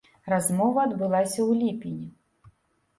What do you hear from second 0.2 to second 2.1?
Размова адбылася ў ліпені.